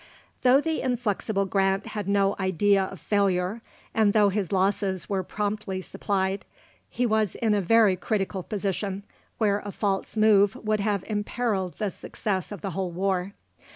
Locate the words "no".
2.07-2.35